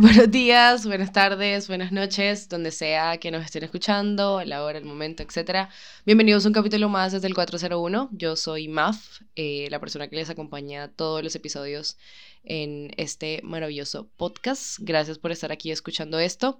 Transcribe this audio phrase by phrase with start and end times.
[0.00, 4.86] Buenos días, buenas tardes, buenas noches, donde sea que nos estén escuchando, la hora, el
[4.86, 5.68] momento, etc.
[6.06, 8.08] Bienvenidos a un capítulo más desde el 401.
[8.12, 11.98] Yo soy Maf, eh, la persona que les acompaña todos los episodios
[12.44, 14.78] en este maravilloso podcast.
[14.80, 16.58] Gracias por estar aquí escuchando esto.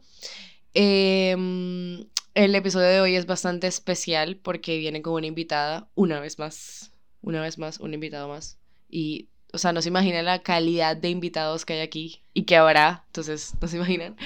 [0.74, 6.38] Em, el episodio de hoy es bastante especial porque viene con una invitada, una vez
[6.38, 8.58] más, una vez más, un invitado más.
[8.90, 12.56] Y o sea, no se imaginan la calidad de invitados que hay aquí y que
[12.56, 14.16] habrá, entonces no se imaginan.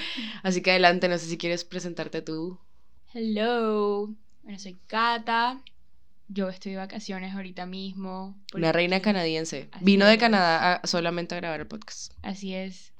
[0.43, 2.59] Así que adelante, no sé si quieres presentarte tú.
[3.13, 5.61] Hello, bueno, soy Kata.
[6.27, 8.35] Yo estoy de vacaciones ahorita mismo.
[8.53, 9.69] Una reina canadiense.
[9.81, 12.13] Vino de Canadá solamente a grabar el podcast.
[12.23, 12.93] Así es.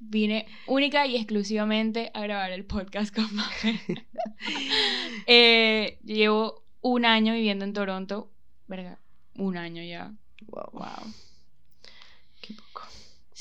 [0.00, 3.80] Vine única y exclusivamente a grabar el podcast con Mafe.
[5.26, 8.30] eh, llevo un año viviendo en Toronto.
[8.66, 8.98] Verga,
[9.36, 10.12] un año ya.
[10.48, 10.70] Wow.
[10.72, 11.14] Wow.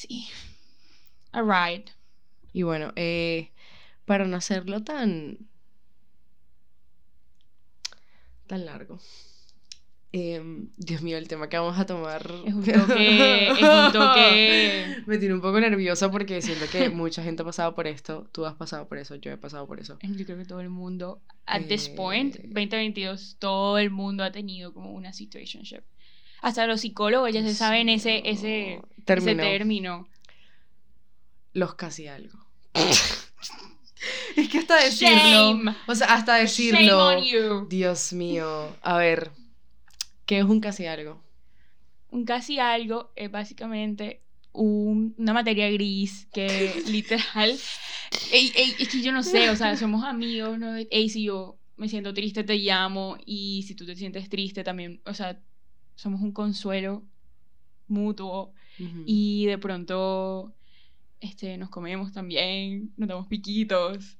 [0.01, 0.27] Sí.
[1.31, 1.85] A ride.
[2.53, 3.51] Y bueno, eh,
[4.05, 5.37] para no hacerlo tan.
[8.47, 8.99] tan largo.
[10.13, 12.29] em, Dios mío, el tema que vamos a tomar.
[12.45, 13.47] Es un toque.
[13.47, 15.03] es un toque.
[15.07, 18.27] Me tiene un poco nerviosa porque siento que mucha gente ha pasado por esto.
[18.33, 19.97] Tú has pasado por eso, yo he pasado por eso.
[20.01, 24.31] Yo creo que todo el mundo, at this Eh, point, 2022, todo el mundo ha
[24.31, 25.83] tenido como una situationship.
[26.41, 29.43] Hasta los psicólogos ya se saben ese, ese, ese Término.
[29.43, 30.07] término.
[31.53, 32.37] Los casi algo.
[34.35, 35.15] es que hasta decirlo.
[35.17, 35.75] Shame.
[35.87, 37.07] O sea, hasta decirlo.
[37.07, 37.67] on you.
[37.69, 38.75] Dios mío.
[38.81, 39.31] A ver.
[40.25, 41.21] ¿Qué es un casi algo?
[42.09, 44.21] Un casi algo es básicamente
[44.53, 47.57] un- una materia gris que literal.
[48.31, 50.75] Ey, ey, es que yo no sé, o sea, somos amigos, ¿no?
[50.75, 53.17] Ey, si yo me siento triste, te llamo.
[53.25, 55.39] Y si tú te sientes triste también, o sea,
[56.01, 57.03] somos un consuelo
[57.87, 58.53] mutuo.
[59.05, 60.55] Y de pronto
[61.19, 64.17] este, nos comemos también, nos damos piquitos.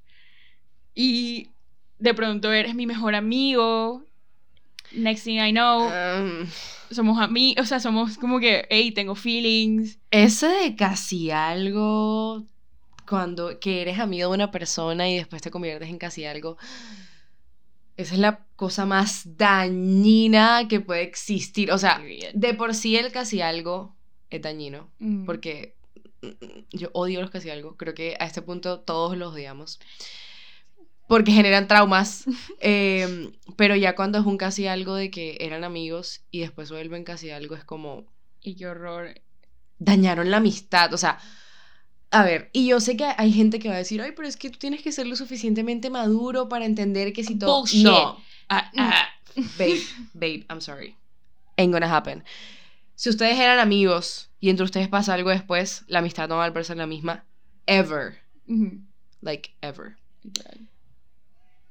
[0.94, 1.50] Y
[1.98, 4.04] de pronto eres mi mejor amigo.
[4.94, 6.46] Next thing I know, Um,
[6.92, 9.98] somos amigos, o sea, somos como que, hey, tengo feelings.
[10.12, 12.46] ese de casi algo.
[13.08, 16.58] Cuando que eres amigo de una persona y después te conviertes en casi algo.
[18.02, 21.72] Esa es la cosa más dañina que puede existir.
[21.72, 22.02] O sea,
[22.34, 23.96] de por sí el casi algo
[24.30, 24.90] es dañino.
[25.00, 25.26] Mm.
[25.26, 25.76] porque
[26.22, 26.28] mm,
[26.72, 27.78] yo odio los casi algo.
[27.78, 29.80] Creo que a este punto todos los odiamos.
[31.08, 32.26] Porque generan traumas.
[32.64, 37.04] Eh, pero ya cuando es un casi algo de que eran amigos y después vuelven
[37.04, 38.06] casi algo, es como
[38.42, 39.16] Y qué horror.
[39.80, 40.94] dañaron la amistad.
[40.94, 41.20] O sea,
[42.12, 44.38] a ver, y yo sé que hay gente que va a decir, ay, pero es
[44.38, 47.62] que tú tienes que ser lo suficientemente maduro para entender que si todo.
[47.62, 47.84] Bullshit.
[47.84, 48.18] No,
[48.50, 49.08] Ah, ah.
[49.58, 49.82] babe,
[50.14, 50.98] babe, I'm sorry.
[51.58, 52.24] Ain't gonna happen.
[52.96, 56.64] Si ustedes eran amigos y entre ustedes pasa algo después, la amistad no va a
[56.64, 57.24] ser la misma.
[57.66, 58.20] Ever.
[59.22, 59.96] Like, ever.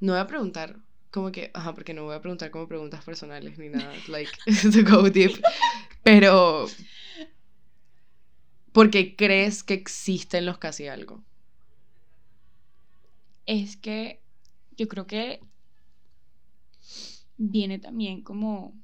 [0.00, 0.76] No voy a preguntar,
[1.10, 4.30] como que, ajá, porque no voy a preguntar como preguntas personales ni nada, like,
[4.72, 5.40] to go deep.
[6.02, 6.66] Pero,
[8.72, 11.22] ¿por qué crees que existen los casi algo?
[13.46, 14.20] Es que
[14.76, 15.40] yo creo que
[17.36, 18.74] viene también como...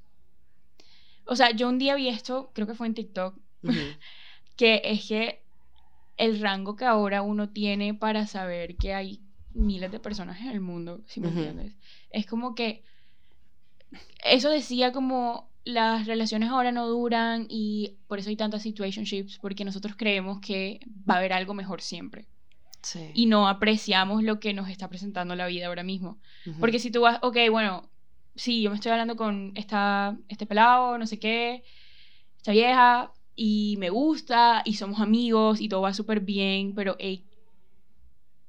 [1.27, 3.39] O sea, yo un día vi esto, creo que fue en TikTok,
[4.57, 5.43] que es que
[6.17, 9.21] el rango que ahora uno tiene para saber que hay
[9.53, 11.75] miles de personas en el mundo, si me entiendes,
[12.11, 12.85] es como que
[14.25, 19.65] eso decía como las relaciones ahora no duran y por eso hay tantas situationships, porque
[19.65, 22.27] nosotros creemos que va a haber algo mejor siempre
[22.83, 23.11] Sí.
[23.15, 26.21] y no apreciamos lo que nos está presentando la vida ahora mismo.
[26.61, 27.91] Porque si tú vas, ok, bueno,
[28.37, 31.65] sí, yo me estoy hablando con esta, este pelado, no sé qué,
[32.37, 37.27] esta vieja, y me gusta, y somos amigos, y todo va súper bien, pero hey,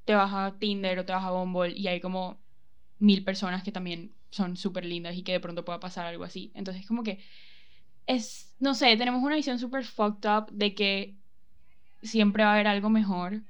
[0.06, 2.38] te vas a Tinder o te vas a Bumble, y hay como
[3.00, 6.52] mil personas que también son súper lindas y que de pronto pueda pasar algo así.
[6.54, 7.20] Entonces, como que
[8.06, 11.16] es, no sé, tenemos una visión súper fucked up de que
[12.02, 13.42] siempre va a haber algo mejor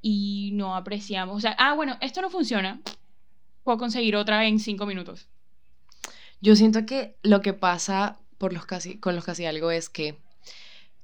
[0.00, 1.36] y no apreciamos.
[1.36, 2.80] O sea, ah, bueno, esto no funciona.
[3.64, 5.28] Puedo conseguir otra en cinco minutos.
[6.40, 10.18] Yo siento que lo que pasa por los casi, con los casi algo es que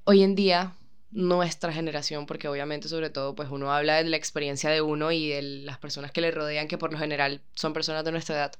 [0.04, 0.74] hoy en día
[1.14, 5.28] nuestra generación, porque obviamente sobre todo pues uno habla de la experiencia de uno y
[5.28, 8.52] de las personas que le rodean, que por lo general son personas de nuestra edad.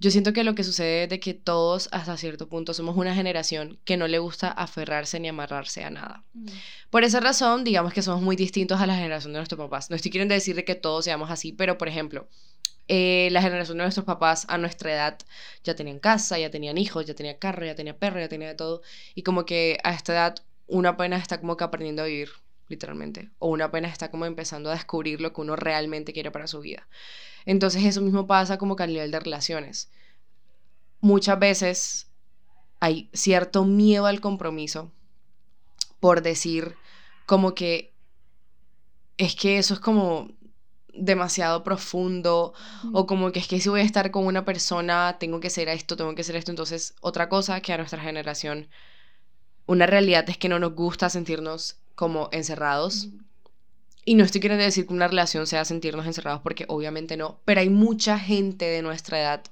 [0.00, 3.14] Yo siento que lo que sucede es de que todos hasta cierto punto somos una
[3.14, 6.24] generación que no le gusta aferrarse ni amarrarse a nada.
[6.90, 9.88] Por esa razón, digamos que somos muy distintos a la generación de nuestros papás.
[9.88, 12.28] No estoy queriendo decir de que todos seamos así, pero por ejemplo,
[12.88, 15.18] eh, la generación de nuestros papás a nuestra edad
[15.62, 18.56] ya tenían casa, ya tenían hijos, ya tenía carro, ya tenía perro, ya tenía de
[18.56, 18.82] todo.
[19.14, 20.42] Y como que a esta edad
[20.72, 22.30] uno apenas está como que aprendiendo a vivir,
[22.68, 23.30] literalmente.
[23.38, 26.60] O uno apenas está como empezando a descubrir lo que uno realmente quiere para su
[26.60, 26.88] vida.
[27.44, 29.90] Entonces eso mismo pasa como que a nivel de relaciones.
[31.00, 32.10] Muchas veces
[32.80, 34.90] hay cierto miedo al compromiso
[36.00, 36.76] por decir
[37.26, 37.92] como que
[39.18, 40.30] es que eso es como
[40.94, 42.54] demasiado profundo
[42.92, 45.68] o como que es que si voy a estar con una persona tengo que ser
[45.68, 46.50] esto, tengo que ser esto.
[46.50, 48.68] Entonces, otra cosa que a nuestra generación,
[49.66, 53.08] una realidad es que no nos gusta sentirnos como encerrados.
[54.04, 57.60] Y no estoy queriendo decir que una relación sea sentirnos encerrados porque obviamente no, pero
[57.60, 59.44] hay mucha gente de nuestra edad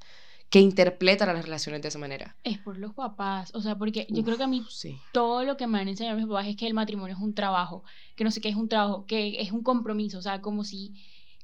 [0.51, 2.35] que interpreta las relaciones de esa manera.
[2.43, 4.65] Es por los papás, o sea, porque yo creo que a mí
[5.13, 7.85] todo lo que me han enseñado mis papás es que el matrimonio es un trabajo,
[8.17, 10.95] que no sé qué es un trabajo, que es un compromiso, o sea, como si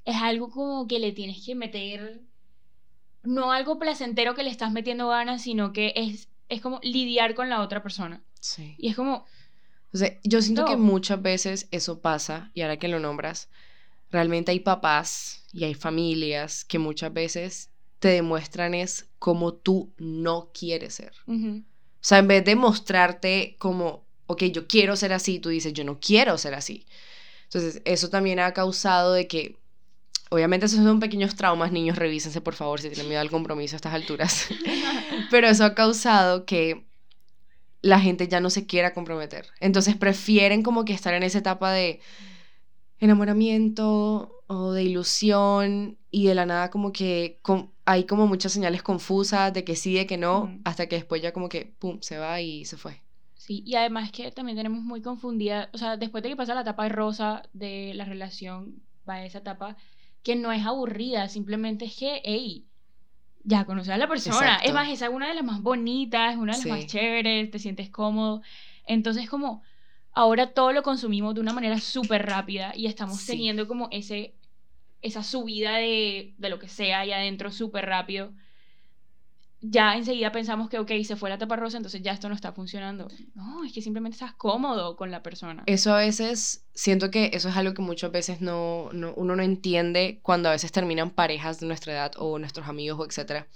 [0.04, 2.22] es algo como que le tienes que meter,
[3.22, 7.48] no algo placentero que le estás metiendo ganas, sino que es, es como lidiar con
[7.48, 8.24] la otra persona.
[8.40, 8.74] Sí.
[8.78, 9.26] Y es como...
[9.92, 13.48] O sea, yo siento que muchas veces eso pasa, y ahora que lo nombras,
[14.10, 20.50] realmente hay papás y hay familias que muchas veces te demuestran es como tú no
[20.52, 21.12] quieres ser.
[21.26, 21.62] O
[22.00, 25.98] sea, en vez de mostrarte como, ok, yo quiero ser así, tú dices, yo no
[25.98, 26.84] quiero ser así.
[27.44, 29.56] Entonces, eso también ha causado de que
[30.28, 33.78] Obviamente esos son pequeños traumas, niños, revísense por favor si tienen miedo al compromiso a
[33.78, 34.48] estas alturas.
[35.30, 36.85] Pero eso ha causado que
[37.86, 39.46] la gente ya no se quiera comprometer.
[39.60, 42.00] Entonces prefieren como que estar en esa etapa de
[42.98, 47.40] enamoramiento o de ilusión y de la nada como que
[47.84, 51.32] hay como muchas señales confusas de que sí, de que no, hasta que después ya
[51.32, 53.00] como que, ¡pum!, se va y se fue.
[53.34, 56.62] Sí, y además que también tenemos muy confundida, o sea, después de que pasa la
[56.62, 59.76] etapa de rosa de la relación, va a esa etapa,
[60.24, 62.66] que no es aburrida, simplemente es que, hey,
[63.46, 64.56] ya conoces a la persona.
[64.56, 67.58] Es más, es una de las más bonitas, es una de las más chéveres, te
[67.58, 68.42] sientes cómodo.
[68.86, 69.62] Entonces, como
[70.12, 74.34] ahora todo lo consumimos de una manera súper rápida y estamos teniendo como ese,
[75.00, 78.32] esa subida de, de lo que sea ahí adentro súper rápido
[79.60, 82.52] ya enseguida pensamos que, ok, se fue la tapa rosa, entonces ya esto no está
[82.52, 83.08] funcionando.
[83.34, 85.62] No, es que simplemente estás cómodo con la persona.
[85.66, 89.42] Eso a veces, siento que eso es algo que muchas veces no, no, uno no
[89.42, 93.48] entiende cuando a veces terminan parejas de nuestra edad o nuestros amigos o etcétera.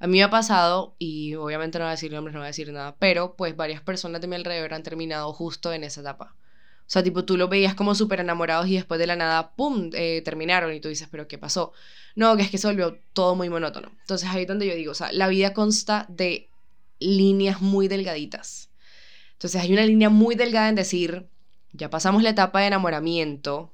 [0.00, 2.48] A mí me ha pasado, y obviamente no voy a decir nombres, no voy a
[2.48, 6.34] decir nada, pero pues varias personas de mi alrededor han terminado justo en esa etapa.
[6.92, 10.20] Sea, tipo, tú lo veías como súper enamorados y después de la nada, ¡pum!, eh,
[10.26, 11.72] terminaron y tú dices, pero ¿qué pasó?
[12.14, 13.90] No, que es que se volvió todo muy monótono.
[14.00, 16.50] Entonces ahí es donde yo digo, o sea, la vida consta de
[16.98, 18.68] líneas muy delgaditas.
[19.32, 21.30] Entonces hay una línea muy delgada en decir,
[21.72, 23.72] ya pasamos la etapa de enamoramiento.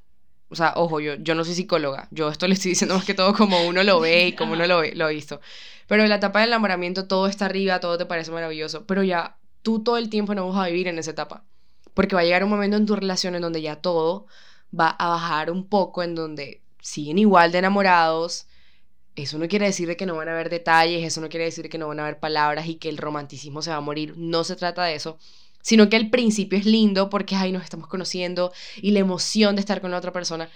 [0.49, 3.15] O sea, ojo, yo, yo no soy psicóloga, yo esto le estoy diciendo más que
[3.15, 5.41] todo como uno lo ve y como uno lo, ve, lo ha visto.
[5.88, 9.38] Pero en la etapa del enamoramiento todo está arriba, todo te parece maravilloso, pero ya
[9.62, 11.43] tú todo el tiempo no vas a vivir en esa etapa.
[11.98, 14.26] Porque va a llegar un momento en tu relación en donde ya todo
[14.72, 18.46] va a bajar un poco, en donde siguen igual de enamorados.
[19.16, 21.76] Eso no quiere decir que no van a haber detalles, eso no quiere decir que
[21.76, 24.14] no van a haber palabras y que el romanticismo se va a morir.
[24.16, 25.18] No se trata de eso,
[25.60, 29.60] sino que el principio es lindo porque ahí nos estamos conociendo y la emoción de
[29.60, 30.48] estar con la otra persona.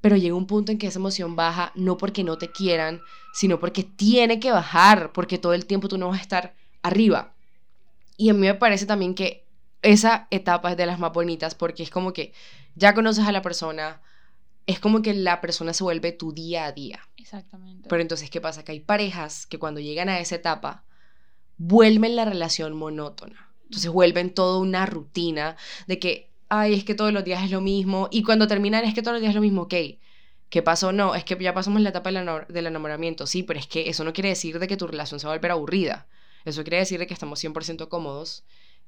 [0.00, 3.02] Pero llega un punto en que esa emoción baja no porque no te quieran,
[3.34, 7.34] sino porque tiene que bajar, porque todo el tiempo tú no vas a estar arriba.
[8.16, 9.45] Y a mí me parece también que
[9.82, 12.32] esa etapa es de las más bonitas porque es como que
[12.74, 14.00] ya conoces a la persona,
[14.66, 17.00] es como que la persona se vuelve tu día a día.
[17.16, 17.88] Exactamente.
[17.88, 18.64] Pero entonces, ¿qué pasa?
[18.64, 20.84] Que hay parejas que cuando llegan a esa etapa,
[21.56, 23.50] vuelven la relación monótona.
[23.64, 25.56] Entonces vuelven toda una rutina
[25.86, 28.08] de que, ay, es que todos los días es lo mismo.
[28.10, 29.74] Y cuando terminan, es que todos los días es lo mismo, ok.
[30.48, 30.92] ¿Qué pasó?
[30.92, 33.26] No, es que ya pasamos la etapa del enamoramiento.
[33.26, 35.36] Sí, pero es que eso no quiere decir de que tu relación se va a
[35.36, 36.06] volver aburrida.
[36.44, 38.44] Eso quiere decir de que estamos 100% cómodos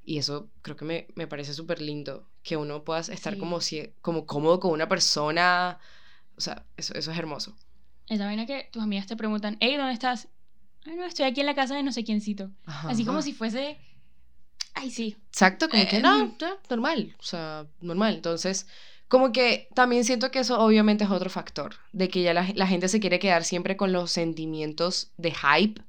[0.08, 3.92] y eso creo que me, me parece súper lindo, que uno pueda estar como, si,
[4.00, 5.78] como cómodo con una persona.
[6.34, 7.54] O sea, eso, eso es hermoso.
[8.06, 10.28] Esa vaina que tus amigas te preguntan, hey, ¿dónde estás?
[10.86, 12.50] Ay, no, estoy aquí en la casa de no sé quiéncito.
[12.64, 13.76] Así como si fuese...
[14.72, 15.14] Ay, sí.
[15.28, 16.34] Exacto, como que eh, no,
[16.70, 18.14] normal, o sea, normal.
[18.14, 18.66] Entonces,
[19.08, 22.66] como que también siento que eso obviamente es otro factor, de que ya la, la
[22.66, 25.82] gente se quiere quedar siempre con los sentimientos de hype,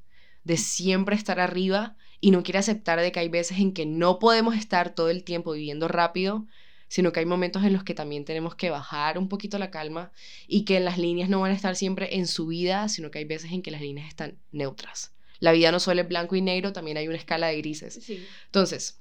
[0.43, 4.19] de siempre estar arriba y no quiere aceptar de que hay veces en que no
[4.19, 6.45] podemos estar todo el tiempo viviendo rápido,
[6.87, 10.11] sino que hay momentos en los que también tenemos que bajar un poquito la calma
[10.47, 13.25] y que las líneas no van a estar siempre en su vida, sino que hay
[13.25, 15.13] veces en que las líneas están neutras.
[15.39, 18.09] La vida no suele blanco y negro, también hay una escala de grises.
[18.45, 18.99] Entonces,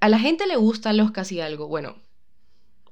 [0.00, 1.96] a la gente le gustan los casi algo, bueno,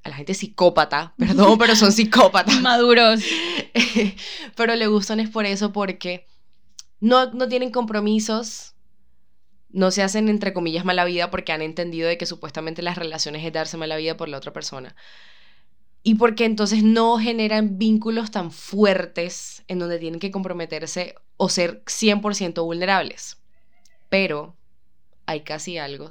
[0.03, 2.61] a la gente psicópata, perdón, pero son psicópatas.
[2.63, 3.21] Maduros.
[4.57, 6.27] pero le gustan es por eso, porque
[7.01, 8.75] no, no tienen compromisos,
[9.71, 13.45] no se hacen entre comillas mala vida porque han entendido de que supuestamente las relaciones
[13.45, 14.95] es darse mala vida por la otra persona.
[16.03, 21.85] Y porque entonces no generan vínculos tan fuertes en donde tienen que comprometerse o ser
[21.85, 23.39] 100% vulnerables.
[24.09, 24.57] Pero
[25.27, 26.09] hay casi algo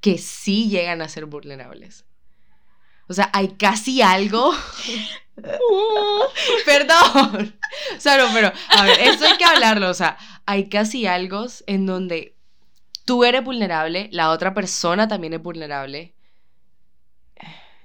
[0.00, 2.04] que sí llegan a ser vulnerables.
[3.08, 4.52] O sea, hay casi algo.
[6.66, 7.58] Perdón.
[7.96, 9.90] O sea, no, pero, a ver, esto hay que hablarlo.
[9.90, 12.36] O sea, hay casi algo en donde
[13.04, 16.14] tú eres vulnerable, la otra persona también es vulnerable.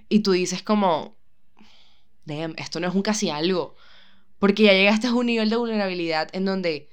[0.08, 1.18] Y tú dices como,
[2.25, 3.75] damn, esto no es un casi algo.
[4.39, 6.89] Porque ya llegaste a un nivel de vulnerabilidad en donde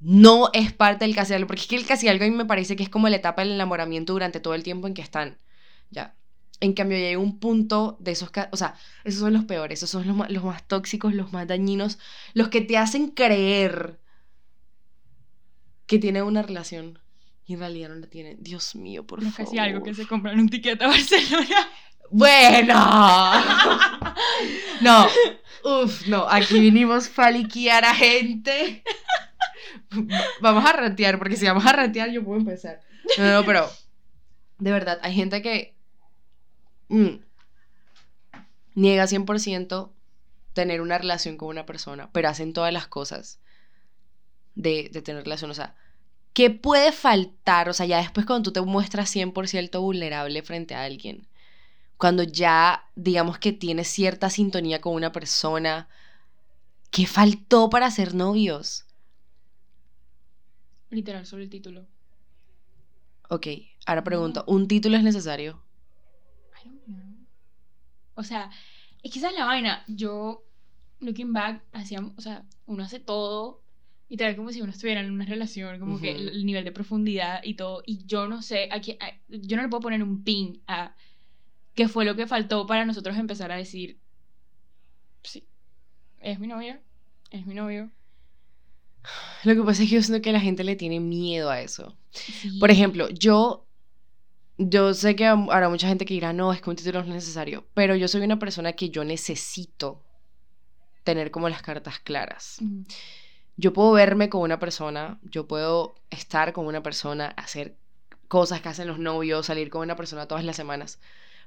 [0.00, 1.46] no es parte del casi algo.
[1.46, 3.42] Porque es que el casi algo a mí me parece que es como la etapa
[3.42, 5.38] del enamoramiento durante todo el tiempo en que están.
[5.90, 6.14] Ya.
[6.60, 9.90] En cambio, ya hay un punto de esos, o sea, esos son los peores, esos
[9.90, 11.98] son los más, los más tóxicos, los más dañinos,
[12.32, 13.98] los que te hacen creer
[15.86, 16.98] que tienen una relación
[17.46, 18.42] y en realidad no la tienen.
[18.42, 19.36] Dios mío, por favor.
[19.36, 21.46] Casi algo que se compran un ticket a Barcelona.
[22.10, 22.74] Bueno.
[24.82, 25.06] No.
[25.64, 26.26] Uf, no.
[26.28, 28.84] Aquí vinimos a faliquear a gente.
[30.40, 32.80] Vamos a rantear, porque si vamos a rantear yo puedo empezar.
[33.18, 33.68] No, no, pero
[34.58, 35.73] de verdad, hay gente que
[36.94, 37.20] mm,
[38.74, 39.92] niega 100%
[40.52, 43.40] tener una relación con una persona, pero hacen todas las cosas
[44.54, 45.50] de, de tener relación.
[45.50, 45.74] O sea,
[46.32, 47.68] ¿qué puede faltar?
[47.68, 51.26] O sea, ya después cuando tú te muestras 100% vulnerable frente a alguien,
[51.96, 55.88] cuando ya digamos que tienes cierta sintonía con una persona,
[56.90, 58.86] ¿qué faltó para ser novios?
[60.90, 61.86] Literal, solo el título.
[63.28, 63.48] Ok,
[63.86, 65.63] ahora pregunto, ¿un título es necesario?
[66.64, 67.26] I don't know.
[68.14, 68.50] O sea,
[69.02, 69.84] es que esa es la vaina.
[69.86, 70.44] Yo,
[71.00, 73.62] looking back, hacíamos, o sea, uno hace todo
[74.08, 76.28] y tal como si uno estuviera en una relación, como que Ujú.
[76.28, 77.82] el nivel de profundidad y todo.
[77.86, 80.94] Y yo no sé, aquí, yo no le puedo poner un pin a
[81.74, 83.98] qué fue lo que faltó para nosotros empezar a decir,
[85.22, 85.48] sí,
[86.20, 86.80] es mi novia,
[87.30, 87.90] es mi novio.
[89.42, 91.96] Lo que pasa es que yo siento que la gente le tiene miedo a eso.
[92.12, 92.58] Sí.
[92.58, 93.63] Por ejemplo, yo,
[94.56, 97.14] yo sé que habrá mucha gente que dirá, no, es que un título no es
[97.14, 100.02] necesario, pero yo soy una persona que yo necesito
[101.02, 102.60] tener como las cartas claras.
[103.56, 107.76] Yo puedo verme con una persona, yo puedo estar con una persona, hacer
[108.28, 110.98] cosas que hacen los novios, salir con una persona todas las semanas,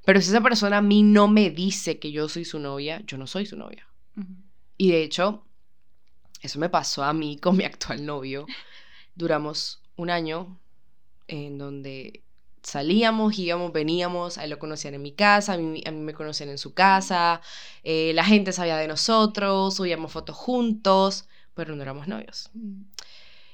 [0.05, 3.17] pero si esa persona a mí no me dice que yo soy su novia, yo
[3.17, 3.87] no soy su novia.
[4.77, 5.45] Y de hecho,
[6.41, 8.45] eso me pasó a mí con mi actual novio.
[9.15, 10.59] Duramos un año
[11.27, 12.23] en donde
[12.67, 16.13] salíamos, íbamos, veníamos, a él lo conocían en mi casa, a mí, a mí me
[16.13, 17.41] conocían en su casa,
[17.83, 22.49] eh, la gente sabía de nosotros, subíamos fotos juntos, pero no éramos novios.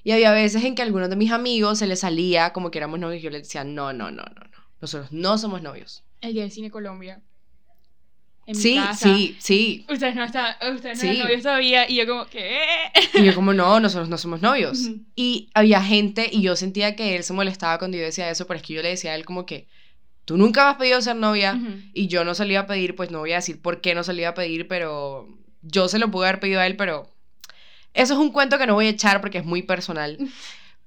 [0.04, 2.80] Y había veces en que a algunos de mis amigos se les salía como que
[2.80, 6.04] éramos novios y yo les decía, no, no, no, no, no, nosotros no somos novios.
[6.20, 7.22] El día de Cine Colombia.
[8.46, 9.16] En mi Sí, casa.
[9.16, 9.86] sí, sí.
[9.90, 11.90] Ustedes no están, ustedes no eran novios todavía.
[11.90, 12.60] Y yo como, ¿qué?
[13.14, 14.90] Y yo como, no, nosotros no somos novios.
[15.16, 18.58] Y había gente, y yo sentía que él se molestaba cuando yo decía eso, pero
[18.58, 19.68] es que yo le decía a él como que,
[20.26, 21.60] tú nunca me has pedido ser novia,
[21.94, 24.30] y yo no iba a pedir, pues no voy a decir por qué no iba
[24.30, 25.28] a pedir, pero
[25.62, 27.10] yo se lo pude haber pedido a él, pero
[27.94, 30.18] eso es un cuento que no voy a echar porque es muy personal.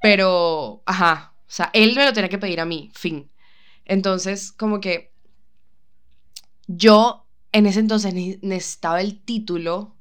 [0.02, 3.30] Pero, ajá, o sea, él me lo tenía que pedir a mí, fin.
[3.86, 5.10] Entonces, como que
[6.66, 7.25] yo
[7.56, 9.94] en ese entonces ne- necesitaba el título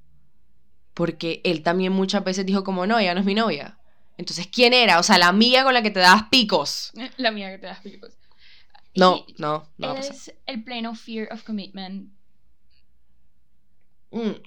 [0.94, 3.78] porque él también muchas veces dijo como, no, ella no es mi novia.
[4.18, 5.00] Entonces, ¿quién era?
[5.00, 6.92] O sea, la amiga con la que te dabas picos.
[7.18, 8.14] La mía que te das picos.
[8.96, 10.16] No, Y no, no va a pasar.
[10.16, 12.12] Es el pleno fear of commitment.
[14.12, 14.40] Mm.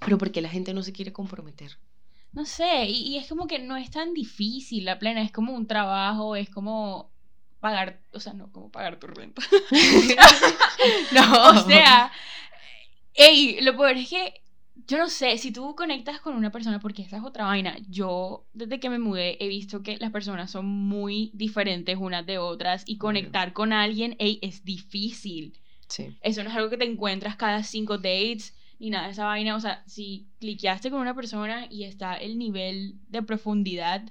[0.00, 1.78] Pero porque la gente no se quiere comprometer.
[2.32, 5.52] No sé, y, y es como que no es tan difícil la plena, es como
[5.54, 7.09] un trabajo, es como
[7.60, 9.42] pagar, o sea, no, como pagar tu renta.
[11.12, 11.50] no.
[11.50, 12.10] O sea,
[13.14, 14.42] ey, lo peor es que
[14.86, 18.46] yo no sé, si tú conectas con una persona, porque esa es otra vaina, yo
[18.52, 22.82] desde que me mudé he visto que las personas son muy diferentes unas de otras
[22.86, 25.58] y conectar con alguien, ey, es difícil.
[25.86, 26.16] Sí.
[26.22, 29.54] Eso no es algo que te encuentras cada cinco dates ni nada de esa vaina.
[29.54, 34.02] O sea, si cliqueaste con una persona y está el nivel de profundidad,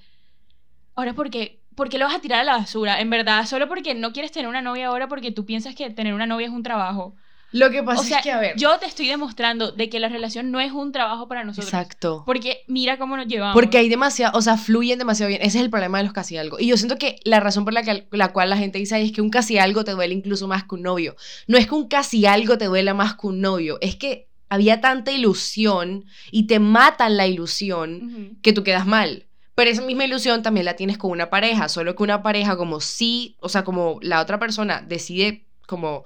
[0.95, 2.99] ahora porque ¿por qué lo vas a tirar a la basura?
[2.99, 6.13] En verdad, solo porque no quieres tener una novia ahora porque tú piensas que tener
[6.13, 7.15] una novia es un trabajo.
[7.53, 8.57] Lo que pasa O sea, es que, a ver.
[8.57, 11.67] yo te estoy demostrando de que la relación no es un trabajo para nosotros.
[11.73, 12.23] Exacto.
[12.25, 13.53] Porque mira cómo nos llevamos.
[13.53, 15.41] Porque hay demasiado, o sea, fluyen demasiado bien.
[15.41, 16.59] Ese es el problema de los casi algo.
[16.59, 19.05] Y yo siento que la razón por la, que, la cual la gente dice "Ay,
[19.05, 21.15] es que un casi algo te duele incluso más que un novio.
[21.47, 23.77] No es que un casi algo te duela más que un novio.
[23.79, 29.25] Es que había tanta ilusión y te matan la ilusión que tú quedas mal.
[29.59, 32.79] Pero esa misma ilusión también la tienes con una pareja, solo que una pareja como
[32.79, 36.05] sí, o sea, como la otra persona decide como,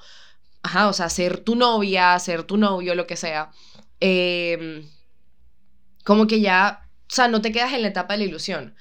[0.64, 3.52] ajá, o sea, ser tu novia, ser tu novio, lo que sea,
[4.00, 4.90] em,
[6.04, 8.74] como que ya, o sea, no te quedas en la etapa de la ilusión.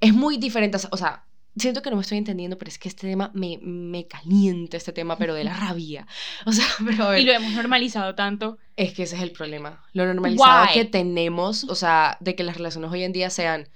[0.00, 1.24] Es muy diferente, o sea,
[1.56, 4.92] siento que no me estoy entendiendo, pero es que este tema me, me calienta, este
[4.92, 6.04] tema, pero de la rabia.
[6.46, 7.20] O sea, pero a ver.
[7.20, 8.58] Y lo hemos normalizado tanto.
[8.74, 9.84] Es que ese es el problema.
[9.92, 13.68] Lo normalizado que tenemos, o sea, de que las relaciones hoy en día sean,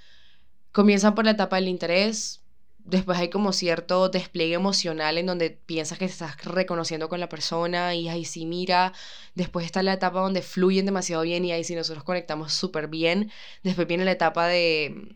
[0.72, 2.40] comienzan por la etapa del interés,
[2.78, 7.28] después hay como cierto despliegue emocional en donde piensas que te estás reconociendo con la
[7.28, 8.92] persona y ahí sí mira,
[9.34, 13.30] después está la etapa donde fluyen demasiado bien y ahí sí nosotros conectamos súper bien,
[13.62, 15.14] después viene la etapa de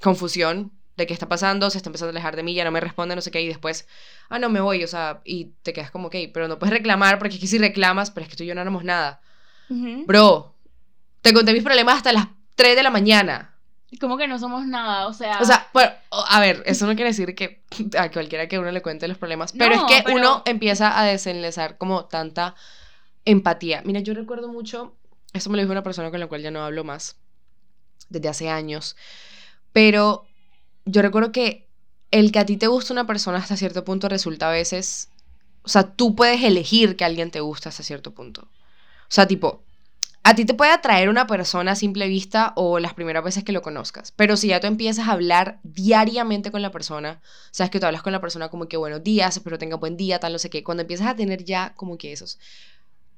[0.00, 2.80] confusión, de qué está pasando, se está empezando a alejar de mí, ya no me
[2.80, 3.86] responde, no sé qué, y después,
[4.28, 7.18] ah, no me voy, o sea, y te quedas como, ok, pero no puedes reclamar,
[7.18, 9.20] porque es que si reclamas, pero es que tú y yo no haremos nada.
[9.68, 10.54] Bro,
[11.20, 13.54] te conté mis problemas hasta las 3 de la mañana.
[14.00, 15.38] Como que no somos nada, o sea.
[15.40, 17.62] O sea, bueno, a ver, eso no quiere decir que
[17.98, 21.78] a cualquiera que uno le cuente los problemas, pero es que uno empieza a desenlazar
[21.78, 22.54] como tanta
[23.24, 23.82] empatía.
[23.84, 24.94] Mira, yo recuerdo mucho,
[25.32, 27.16] eso me lo dijo una persona con la cual ya no hablo más,
[28.10, 28.94] desde hace años,
[29.72, 30.26] pero
[30.84, 31.66] yo recuerdo que
[32.10, 35.10] el que a ti te gusta una persona hasta cierto punto resulta a veces,
[35.62, 38.42] o sea, tú puedes elegir que alguien te gusta hasta cierto punto.
[38.42, 39.64] O sea, tipo,
[40.28, 43.52] a ti te puede atraer una persona a simple vista o las primeras veces que
[43.52, 47.80] lo conozcas, pero si ya tú empiezas a hablar diariamente con la persona, sabes que
[47.80, 50.38] tú hablas con la persona como que buenos días, espero tenga buen día, tal, no
[50.38, 52.38] sé qué, cuando empiezas a tener ya como que esos.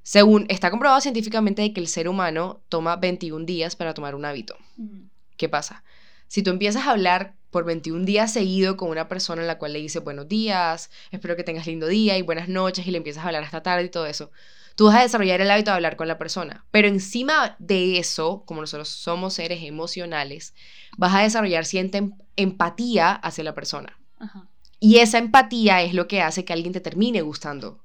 [0.05, 4.25] Según está comprobado científicamente de que el ser humano toma 21 días para tomar un
[4.25, 4.57] hábito.
[5.37, 5.83] ¿Qué pasa?
[6.29, 9.73] Si tú empiezas a hablar por 21 días seguido con una persona en la cual
[9.73, 13.25] le dices buenos días, espero que tengas lindo día y buenas noches y le empiezas
[13.25, 14.31] a hablar hasta tarde y todo eso,
[14.81, 16.65] tú vas a desarrollar el hábito de hablar con la persona.
[16.71, 20.55] Pero encima de eso, como nosotros somos seres emocionales,
[20.97, 24.01] vas a desarrollar cierta em-, empatía hacia la persona.
[24.79, 27.85] Y esa empatía es lo que hace que alguien te termine gustando.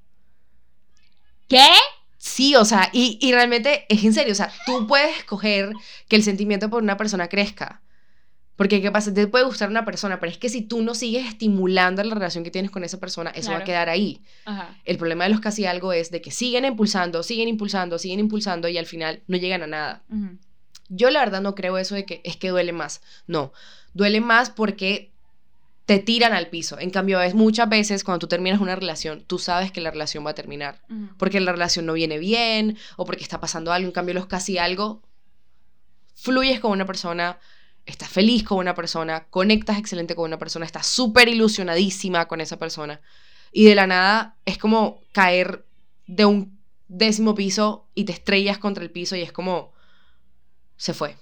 [1.48, 1.68] ¿Qué?
[2.16, 5.74] Sí, o sea, y, y realmente es en serio, o sea, tú puedes escoger
[6.08, 7.82] que el sentimiento por una persona crezca
[8.56, 9.12] porque, ¿qué pasa?
[9.12, 12.42] Te puede gustar una persona, pero es que si tú no sigues estimulando la relación
[12.42, 14.22] que tienes con esa persona, eso va a quedar ahí.
[14.84, 18.68] El problema de los casi algo es de que siguen impulsando, siguen impulsando, siguen impulsando
[18.68, 20.02] y al final no llegan a nada.
[20.88, 23.02] Yo la verdad no creo eso de que es que duele más.
[23.26, 23.52] No,
[23.92, 25.12] duele más porque
[25.84, 26.78] te tiran al piso.
[26.80, 30.26] En cambio, es muchas veces cuando tú terminas una relación, tú sabes que la relación
[30.26, 30.80] va a terminar.
[31.18, 33.86] Porque la relación no viene bien o porque está pasando algo.
[33.86, 35.02] En cambio, los casi algo,
[36.14, 37.38] fluyes con una persona,
[37.86, 42.58] estás feliz con una persona, conectas excelente con una persona, estás súper ilusionadísima con esa
[42.58, 43.00] persona.
[43.52, 45.64] Y de la nada es como caer
[46.06, 49.72] de un décimo piso y te estrellas contra el piso y es como,
[50.76, 51.16] se fue.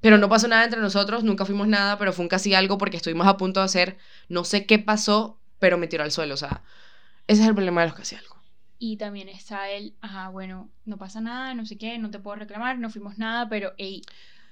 [0.00, 2.98] Pero no pasó nada entre nosotros, nunca fuimos nada, pero fue un casi algo porque
[2.98, 3.96] estuvimos a punto de hacer,
[4.28, 6.34] no sé qué pasó, pero me tiró al suelo.
[6.34, 6.62] O sea,
[7.26, 8.36] ese es el problema de los casi algo.
[8.78, 12.36] Y también está el, ajá, bueno, no pasa nada, no sé qué, no te puedo
[12.36, 14.02] reclamar, no fuimos nada, pero, hey,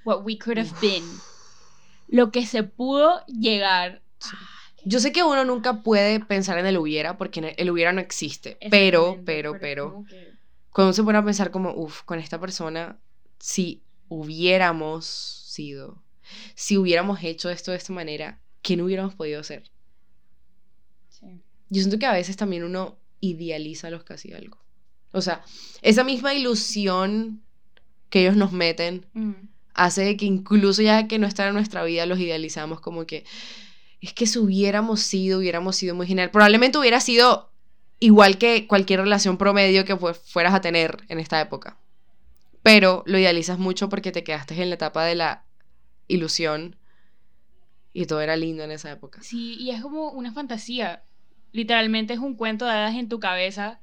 [0.05, 1.05] what we could have been.
[2.09, 4.03] Lo que se pudo llegar.
[4.85, 8.59] Yo sé que uno nunca puede pensar en el hubiera, porque el hubiera no existe.
[8.71, 10.05] Pero, pero, pero,
[10.71, 12.99] cuando uno se pone a pensar como, uff, con esta persona,
[13.39, 16.03] si hubiéramos sido,
[16.55, 19.71] si hubiéramos hecho esto de esta manera, ¿qué no hubiéramos podido hacer?
[21.21, 24.59] Yo siento que a veces también uno idealiza los casi algo.
[25.13, 25.43] O sea,
[25.81, 27.43] esa misma ilusión
[28.11, 32.07] que ellos nos meten, mm hace que incluso ya que no está en nuestra vida
[32.07, 33.25] los idealizamos como que
[34.01, 36.31] es que si hubiéramos sido, hubiéramos sido muy genial.
[36.33, 37.53] Probablemente hubiera sido
[38.01, 41.79] igual que cualquier relación promedio que fueras a tener en esta época.
[42.65, 45.45] Pero lo idealizas mucho porque te quedaste en la etapa de la
[46.09, 46.77] ilusión
[47.93, 49.23] y todo era lindo en esa época.
[49.23, 51.05] Sí, y es como una fantasía.
[51.53, 53.81] Literalmente es un cuento de hadas en tu cabeza.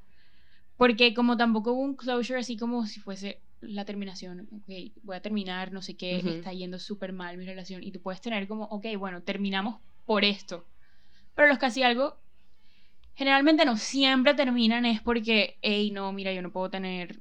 [0.75, 5.22] Porque como tampoco hubo un closure así como si fuese la terminación, ok, voy a
[5.22, 8.65] terminar, no sé qué, está yendo súper mal mi relación, y tú puedes tener como,
[8.65, 10.65] ok, bueno, terminamos por esto.
[11.36, 12.17] Pero los casi algo,
[13.15, 17.19] generalmente no siempre terminan es porque, hey, no, mira, yo no puedo tener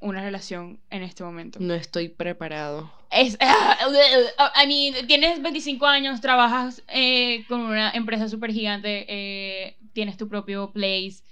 [0.00, 1.58] una relación en este momento.
[1.60, 2.90] No estoy preparado.
[3.10, 10.16] Es, I mean, tienes 25 años, trabajas eh, con una empresa súper gigante, eh, tienes
[10.16, 11.22] tu propio place.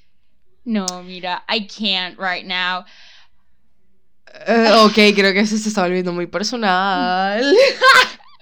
[0.65, 2.85] No, mira, I can't right now.
[4.47, 7.41] Eh, ok, creo que eso se está volviendo muy personal.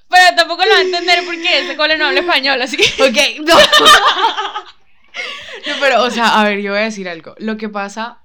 [0.08, 2.84] Pero tampoco lo va a entender porque ese cole no habla español, así que.
[3.02, 3.54] Ok, no.
[5.66, 5.74] no.
[5.80, 7.34] Pero, o sea, a ver, yo voy a decir algo.
[7.38, 8.20] Lo que pasa,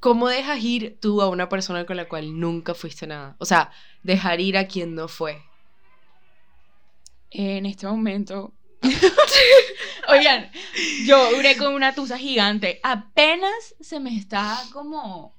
[0.00, 3.36] ¿cómo dejas ir tú a una persona con la cual nunca fuiste nada?
[3.38, 3.70] O sea,
[4.02, 5.42] dejar ir a quien no fue.
[7.30, 8.54] En este momento.
[10.08, 10.50] Oigan,
[11.04, 12.80] yo duré con una tusa gigante.
[12.82, 15.35] Apenas se me está como.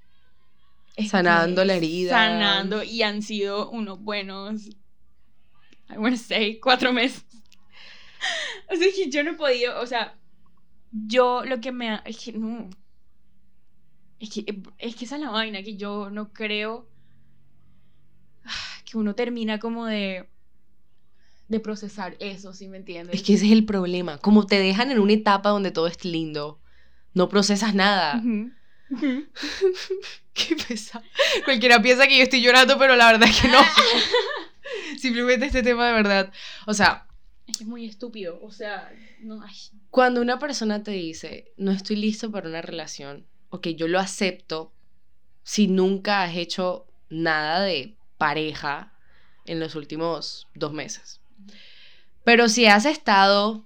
[0.98, 2.10] Este, Sanando la herida.
[2.12, 2.84] Sanando.
[2.84, 4.68] Y han sido unos buenos.
[5.90, 7.24] I wanna say, cuatro meses.
[8.70, 9.80] O sea, es que yo no he podido.
[9.80, 10.18] O sea,
[10.92, 12.02] yo lo que me.
[12.04, 12.68] Es que no.
[14.20, 14.44] Es que,
[14.80, 16.90] es que esa es la vaina, que yo no creo
[18.44, 20.28] ah, que uno termina como de.
[21.48, 23.16] de procesar eso, ¿sí me entiendes?
[23.16, 24.18] Es que ese es el problema.
[24.18, 26.60] Como te dejan en una etapa donde todo es lindo,
[27.14, 28.18] no procesas nada.
[28.18, 28.52] Ujú, ujú.
[30.34, 31.04] Qué pesado.
[31.46, 33.60] Cualquiera piensa que yo estoy llorando, pero la verdad es que no.
[35.00, 36.34] Simplemente este tema de verdad.
[36.66, 37.08] O sea,
[37.48, 39.56] Es que es muy estúpido, o sea, no, ay,
[39.90, 44.74] cuando una persona te dice, no estoy listo para una relación, ok, yo lo acepto
[45.44, 48.94] si nunca has hecho nada de pareja
[49.46, 51.22] en los últimos dos meses.
[52.24, 53.64] Pero si has estado,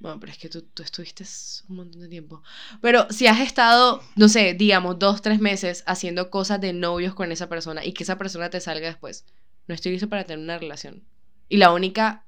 [0.00, 1.24] bueno, pero es que tú, tú estuviste
[1.68, 2.42] un montón de tiempo,
[2.80, 7.30] pero si has estado, no sé, digamos, dos, tres meses haciendo cosas de novios con
[7.32, 9.26] esa persona y que esa persona te salga después,
[9.68, 11.04] no estoy listo para tener una relación.
[11.50, 12.24] Y la única,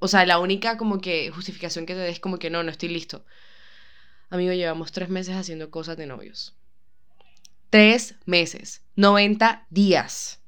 [0.00, 2.70] o sea, la única como que justificación que te des es como que no, no
[2.70, 3.24] estoy listo.
[4.28, 6.54] Amigo, llevamos tres meses haciendo cosas de novios.
[7.70, 10.40] Tres meses, 90 días.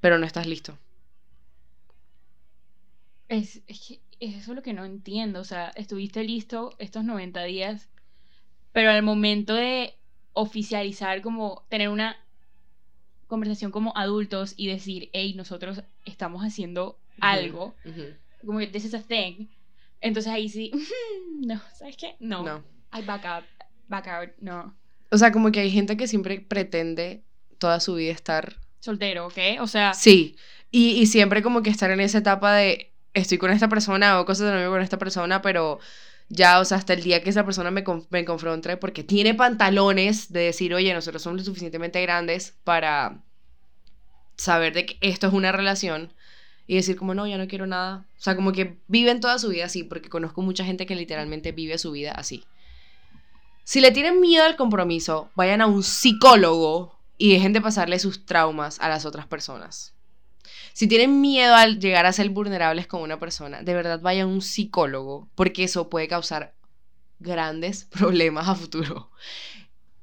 [0.00, 0.78] Pero no estás listo.
[3.28, 7.42] es, es que eso es lo que no entiendo, o sea, estuviste listo estos 90
[7.44, 7.88] días,
[8.72, 9.94] pero al momento de
[10.32, 12.16] oficializar, como tener una
[13.26, 17.74] conversación como adultos y decir, hey, nosotros estamos haciendo algo,
[18.44, 19.46] como que this is a thing,
[20.00, 20.70] entonces ahí sí,
[21.40, 22.16] no, ¿sabes qué?
[22.20, 22.64] No, No.
[22.92, 23.44] I back out,
[23.88, 24.74] back out, no.
[25.10, 27.22] O sea, como que hay gente que siempre pretende
[27.58, 28.56] toda su vida estar.
[28.80, 29.38] Soltero, ¿ok?
[29.60, 30.36] O sea, Sí.
[30.70, 34.24] Y, y siempre como que estar en esa etapa de estoy con esta persona o
[34.24, 35.80] cosas de novio con esta persona, pero
[36.28, 40.32] ya, o sea, hasta el día que esa persona me, me confronte porque tiene pantalones
[40.32, 43.22] de decir, oye, nosotros somos lo suficientemente grandes para
[44.36, 46.12] saber de que esto es una relación
[46.66, 48.06] y decir como, no, ya no quiero nada.
[48.18, 51.52] O sea, como que viven toda su vida así, porque conozco mucha gente que literalmente
[51.52, 52.44] vive su vida así.
[53.64, 58.26] Si le tienen miedo al compromiso, vayan a un psicólogo y dejen de pasarle sus
[58.26, 59.95] traumas a las otras personas.
[60.76, 64.30] Si tienen miedo al llegar a ser vulnerables con una persona, de verdad vayan a
[64.30, 66.54] un psicólogo, porque eso puede causar
[67.18, 69.10] grandes problemas a futuro.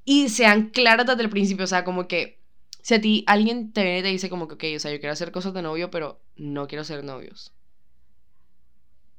[0.03, 2.39] Y sean claros desde el principio, o sea, como que
[2.81, 4.99] si a ti alguien te viene y te dice como que, ok, o sea, yo
[4.99, 7.53] quiero hacer cosas de novio, pero no quiero ser novios.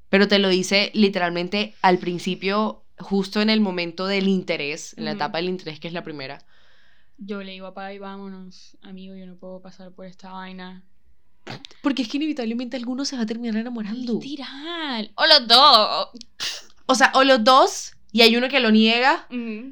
[0.09, 5.13] Pero te lo dice literalmente al principio, justo en el momento del interés, en la
[5.13, 6.45] etapa del interés que es la primera.
[7.17, 10.83] yo le digo a Pai, vámonos, amigo, yo no puedo pasar por esta vaina.
[11.83, 14.19] Porque es que inevitablemente alguno se va a terminar enamorando.
[14.21, 15.13] Literal.
[15.17, 16.09] O los dos.
[16.87, 19.27] O sea, o los dos, y hay uno que lo niega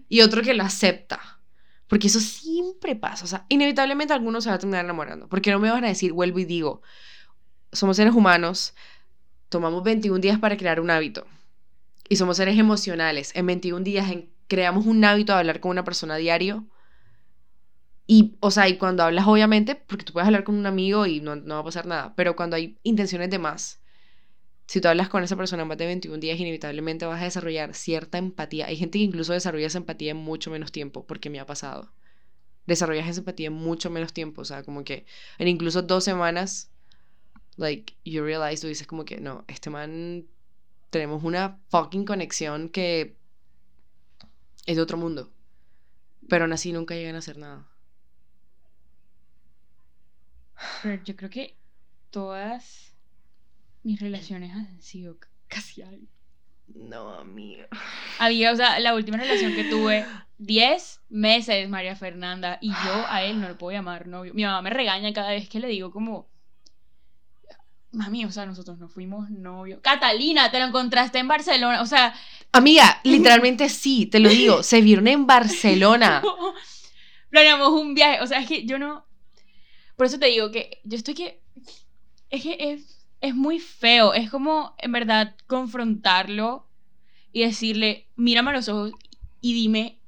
[0.09, 1.21] y otro que lo acepta.
[1.87, 3.25] Porque eso siempre pasa.
[3.25, 5.29] O sea, inevitablemente alguno se va a terminar enamorando.
[5.29, 6.83] Porque no me van a decir, vuelvo y digo,
[7.71, 8.75] somos seres humanos,
[9.49, 11.27] tomamos 21 días para crear un hábito.
[12.09, 13.33] Y somos seres emocionales.
[13.35, 16.67] En 21 días en- creamos un hábito de hablar con una persona a diario.
[18.15, 21.23] Y, o sea, y cuando hablas, obviamente, porque tú puedes hablar con un amigo y
[21.23, 22.15] no, no va a pasar nada.
[22.15, 23.81] Pero cuando hay intenciones de más,
[24.67, 28.19] si tú hablas con esa persona más de 21 días, inevitablemente vas a desarrollar cierta
[28.19, 28.67] empatía.
[28.67, 31.91] Hay gente que incluso desarrolla esa empatía en mucho menos tiempo, porque me ha pasado.
[32.67, 35.07] Desarrollas esa empatía en mucho menos tiempo, o sea, como que
[35.39, 36.71] en incluso dos semanas,
[37.57, 40.27] like, you realize, tú dices como que, no, este man,
[40.91, 43.17] tenemos una fucking conexión que
[44.67, 45.33] es de otro mundo.
[46.29, 47.72] Pero aún así nunca llegan a hacer nada.
[50.83, 51.57] Pero yo creo que
[52.11, 52.95] todas
[53.83, 55.17] mis relaciones han sido
[55.49, 56.07] casi algo.
[56.75, 57.65] No, amigo.
[58.19, 60.07] Había, o sea, la última relación que tuve,
[60.39, 64.33] 10 meses, María Fernanda, y yo a él no le puedo llamar novio.
[64.35, 66.29] Mi mamá me regaña cada vez que le digo como,
[67.91, 69.81] mami, o sea, nosotros no fuimos novios.
[69.83, 72.15] Catalina, te lo encontraste en Barcelona, o sea,
[72.55, 76.23] Amiga, literalmente sí, te lo digo, se vieron en Barcelona.
[77.31, 79.07] planeamos un viaje, o sea, es que yo no...
[79.97, 81.43] Por eso te digo que yo estoy que...
[82.31, 86.67] Es que es, es muy feo, es como en verdad confrontarlo
[87.33, 88.93] y decirle, mírame a los ojos
[89.41, 90.01] y dime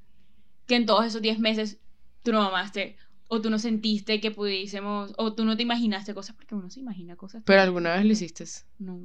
[0.67, 1.79] que en todos esos 10 meses
[2.23, 2.97] tú no amaste
[3.29, 6.81] o tú no sentiste que pudiésemos, o tú no te imaginaste cosas, porque uno se
[6.81, 7.43] imagina cosas.
[7.45, 8.45] Pero alguna vez lo hiciste.
[8.79, 9.01] No,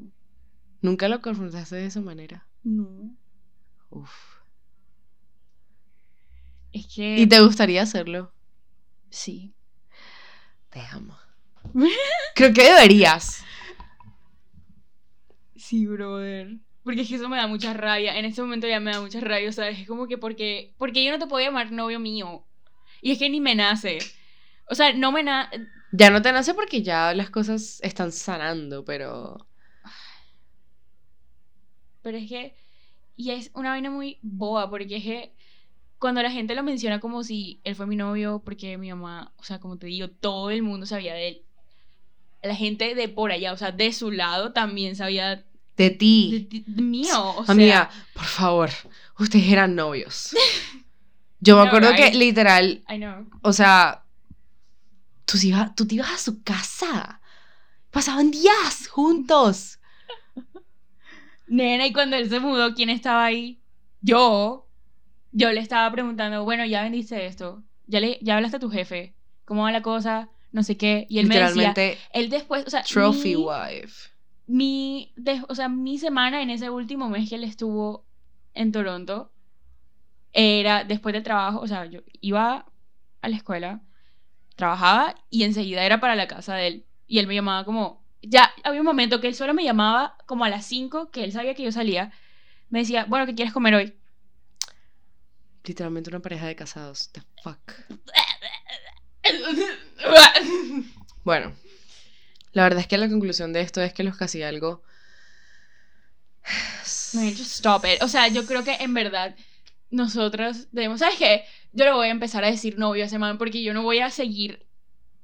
[0.81, 2.47] Nunca lo confrontaste de esa manera.
[2.63, 3.15] no.
[3.91, 4.11] Uf.
[6.71, 7.17] Es que...
[7.17, 8.31] ¿Y te gustaría hacerlo?
[9.09, 9.55] Sí.
[10.69, 11.17] Te amo.
[12.35, 13.43] Creo que deberías.
[15.55, 16.57] Sí, brother.
[16.83, 18.17] Porque es que eso me da mucha rabia.
[18.17, 19.79] En este momento ya me da mucha rabia, ¿sabes?
[19.79, 22.45] Es como que porque, porque yo no te puedo llamar novio mío.
[23.01, 23.99] Y es que ni me nace.
[24.67, 25.67] O sea, no me nace...
[25.91, 29.47] Ya no te nace porque ya las cosas están sanando, pero...
[32.01, 32.55] Pero es que...
[33.15, 35.33] Y es una vaina muy boba, porque es que
[35.99, 39.43] cuando la gente lo menciona como si él fue mi novio, porque mi mamá, o
[39.43, 41.41] sea, como te digo, todo el mundo sabía de él.
[42.41, 46.47] La gente de por allá, o sea, de su lado también sabía De ti.
[46.67, 47.35] de, mío.
[47.35, 48.69] O sea, Amiga, por favor,
[49.19, 50.29] ustedes eran novios.
[51.41, 53.29] Yo me No, acuerdo que literal, I know.
[53.41, 54.03] o sea,
[55.25, 57.21] tú, te ibas- tú te ibas a su casa.
[57.91, 59.79] Pasaban días juntos.
[61.47, 63.61] Nena, y cuando él se mudó, ¿quién estaba ahí?
[64.01, 64.68] Yo.
[65.31, 67.63] Yo le estaba preguntando, bueno, ya vendiste esto.
[67.87, 69.15] Ya, le, ya hablaste a tu jefe.
[69.45, 70.29] ¿Cómo va la cosa?
[70.51, 71.05] No sé qué.
[71.09, 74.09] Y él me decía, Literalmente, él después, o sea, trophy mi, wife.
[74.47, 78.05] mi, de- o sea, mi semana en ese último mes que él estuvo
[78.53, 79.31] en Toronto
[80.33, 82.65] era después del trabajo, o sea, yo iba
[83.21, 83.81] a la escuela,
[84.55, 86.85] trabajaba y enseguida era para la casa de él.
[87.07, 90.45] Y él me llamaba como, ya había un momento que él solo me llamaba como
[90.45, 92.11] a las 5, que él sabía que yo salía.
[92.69, 93.98] Me decía, bueno, ¿qué quieres comer hoy?
[95.63, 97.09] Literalmente una pareja de casados.
[97.11, 97.59] The fuck.
[101.23, 101.53] Bueno,
[102.53, 104.81] la verdad es que la conclusión de esto es que los casi algo.
[107.13, 108.01] Man, just stop it.
[108.01, 109.35] O sea, yo creo que en verdad
[109.91, 111.43] nosotros debemos, ¿sabes qué?
[111.71, 113.99] Yo le voy a empezar a decir novio a ese man porque yo no voy
[113.99, 114.65] a seguir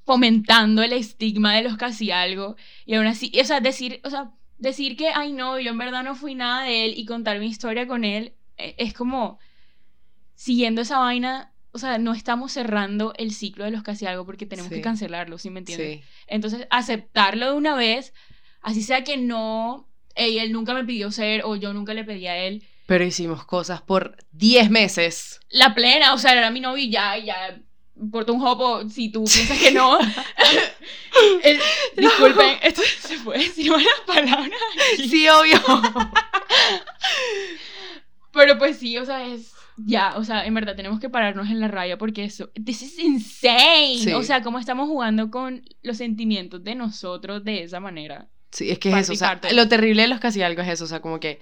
[0.06, 4.32] fomentando el estigma de los casi algo y aún así, o sea, decir, o sea,
[4.60, 7.48] decir que ay no, yo en verdad no fui nada de él y contar mi
[7.48, 9.40] historia con él eh, es como
[10.36, 14.46] siguiendo esa vaina, o sea, no estamos cerrando el ciclo de los casi algo porque
[14.46, 14.76] tenemos Sí.
[14.76, 16.00] que cancelarlo, ¿sí me entiendes?
[16.00, 16.04] Sí.
[16.28, 18.14] Entonces, aceptarlo de una vez,
[18.62, 22.38] así sea que no, él nunca me pidió ser o yo nunca le pedí a
[22.38, 22.64] él.
[22.86, 25.40] Pero hicimos cosas por 10 meses.
[25.50, 27.60] La plena, o sea, era mi novio y ya, y ya,
[27.98, 29.98] importa un jopo si tú piensas que no.
[31.44, 31.58] Eh,
[31.96, 34.52] disculpen, esto se puede decir malas palabras.
[34.98, 35.62] Sí, obvio.
[38.34, 39.54] Pero pues sí, o sea, es.
[39.78, 42.50] Ya, o sea, en verdad tenemos que pararnos en la raya porque eso.
[42.54, 43.98] This is insane.
[43.98, 44.14] Sí.
[44.14, 48.30] O sea, cómo estamos jugando con los sentimientos de nosotros de esa manera.
[48.52, 49.14] Sí, es que es eso.
[49.14, 50.86] O sea, lo terrible de los casi algo es eso.
[50.86, 51.40] O sea, como que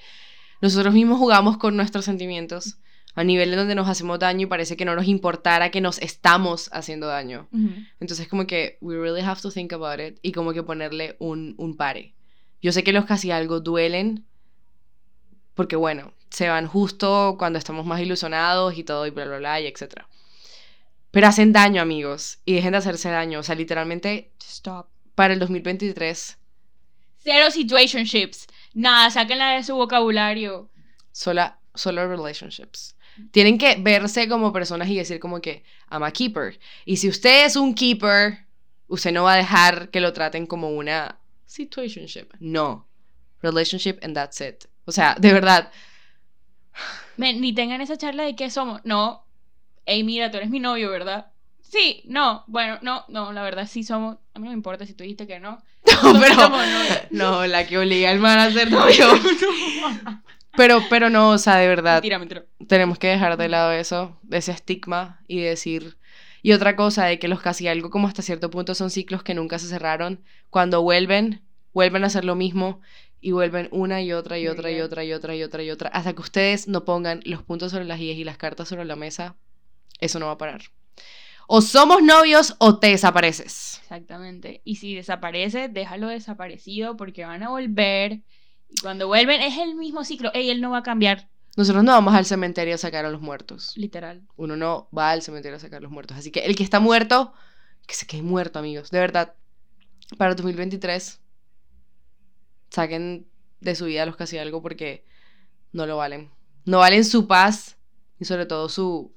[0.62, 2.78] nosotros mismos jugamos con nuestros sentimientos
[3.16, 6.00] a nivel en donde nos hacemos daño y parece que no nos importara que nos
[6.00, 7.48] estamos haciendo daño.
[8.00, 11.54] Entonces, como que we really have to think about it y como que ponerle un,
[11.58, 12.16] un pare.
[12.62, 14.26] Yo sé que los casi algo duelen
[15.56, 19.62] porque, bueno, se van justo cuando estamos más ilusionados y todo y bla, bla, bla,
[19.62, 20.08] y etcétera.
[21.12, 23.40] Pero hacen daño, amigos, y dejen de hacerse daño.
[23.40, 24.88] O sea, literalmente, Stop.
[25.14, 26.38] para el 2023,
[27.20, 28.48] Cero situationships.
[28.74, 30.70] Nada, sáquenla de su vocabulario.
[31.12, 32.96] sola, solo relationships.
[33.32, 36.60] Tienen que verse como personas y decir como que, I'm a keeper.
[36.84, 38.40] Y si usted es un keeper,
[38.88, 42.34] usted no va a dejar que lo traten como una situationship.
[42.40, 42.88] No.
[43.42, 44.66] Relationship and that's it.
[44.86, 45.72] O sea, de verdad.
[47.18, 48.82] Men, ni tengan esa charla de qué somos.
[48.84, 49.26] No.
[49.86, 51.28] Ey, mira, tú eres mi novio, ¿verdad?
[51.62, 52.44] Sí, no.
[52.48, 54.18] Bueno, no, no, la verdad sí somos.
[54.34, 55.62] A mí no me importa si tú dijiste que no.
[56.04, 56.36] No, pero.
[56.36, 56.66] somos.
[57.12, 59.08] No, la que obliga al man a ser novio.
[60.56, 61.96] Pero, pero no, o sea, de verdad.
[61.96, 62.46] Mentira, mentira.
[62.68, 65.98] tenemos que dejar de lado eso, ese estigma y decir...
[66.44, 69.34] Y otra cosa de que los casi algo como hasta cierto punto son ciclos que
[69.34, 70.22] nunca se cerraron.
[70.50, 71.42] Cuando vuelven,
[71.74, 72.82] vuelven a hacer lo mismo
[73.24, 75.90] y vuelven una y otra y otra y otra y otra y otra y otra.
[75.90, 78.98] Hasta que ustedes no pongan los puntos sobre las IES y las cartas sobre la
[78.98, 79.38] mesa,
[80.00, 80.62] eso no va a parar.
[81.48, 83.80] O somos novios o te desapareces.
[83.82, 84.62] Exactamente.
[84.66, 88.24] Y si desaparece, déjalo desaparecido porque van a volver.
[88.70, 90.30] Y cuando vuelven es el mismo ciclo.
[90.34, 91.30] Ey, él no va a cambiar.
[91.56, 93.72] Nosotros no vamos al cementerio a sacar a los muertos.
[93.78, 94.22] Literal.
[94.36, 96.18] Uno no va al cementerio a sacar a los muertos.
[96.18, 97.34] Así que el que está muerto,
[97.88, 98.92] que se quede muerto, amigos.
[98.92, 99.36] De verdad,
[100.18, 101.22] para 2023,
[102.74, 103.28] saquen
[103.62, 105.06] de su vida los casi algo porque
[105.72, 106.32] no lo valen.
[106.66, 107.78] No valen su paz
[108.20, 109.14] y sobre todo su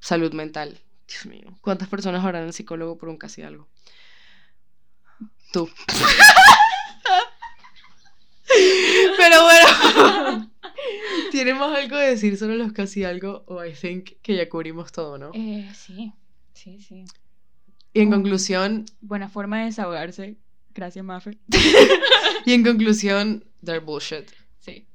[0.00, 0.80] salud mental.
[1.06, 3.68] Dios mío, ¿cuántas personas habrán el psicólogo por un casi algo?
[5.52, 5.68] Tú.
[9.16, 10.50] Pero bueno,
[11.32, 13.44] ¿tenemos algo que decir sobre los casi algo?
[13.46, 15.32] O I think que ya cubrimos todo, ¿no?
[15.34, 16.14] Eh, sí.
[16.54, 17.04] Sí, sí.
[17.92, 20.38] Y en conclusión, Buena forma de desahogarse.
[20.74, 21.38] Gracias, Mafe.
[22.46, 24.30] y en conclusión, they're bullshit.
[24.60, 24.86] Sí,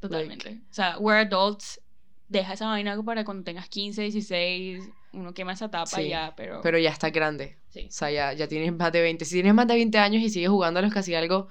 [0.00, 0.60] totalmente.
[0.70, 1.80] O sea, we're adults.
[2.28, 4.84] Deja esa vaina para cuando tengas 15, 16.
[5.12, 6.60] Uno quema esa tapa Sí, ya, pero.
[6.62, 7.56] Pero ya está grande.
[7.70, 7.86] sí.
[7.88, 9.24] O sea, ya, ya tienes más de 20.
[9.24, 11.48] Si tienes más de 20 años y sigues jugando a los casi algo,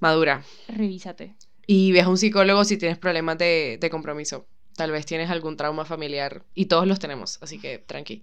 [0.00, 0.42] madura.
[0.68, 1.34] Revísate.
[1.66, 4.46] Y ve a un psicólogo si tienes problemas de, de compromiso.
[4.76, 8.22] Tal vez tienes algún trauma familiar y todos los tenemos, así que tranqui.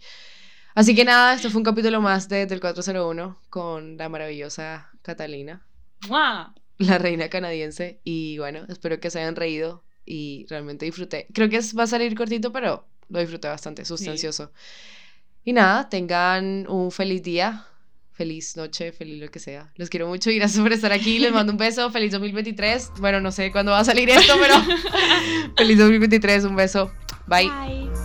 [0.78, 5.66] Así que nada, esto fue un capítulo más de Del 401 con la maravillosa Catalina,
[6.08, 6.54] ¡Mua!
[6.78, 8.00] la reina canadiense.
[8.04, 11.26] Y bueno, espero que se hayan reído y realmente disfruté.
[11.34, 14.52] Creo que va a salir cortito, pero lo disfruté bastante, sustancioso.
[15.44, 17.66] Y nada, tengan un feliz día,
[18.12, 19.72] feliz noche, feliz lo que sea.
[19.78, 21.18] Los quiero mucho y gracias por estar aquí.
[21.18, 22.92] Les mando un beso, feliz 2023.
[23.00, 24.54] Bueno, no sé cuándo va a salir esto, pero
[25.58, 26.92] feliz 2023, un beso.
[27.26, 27.50] Bye.
[27.50, 27.97] Bye.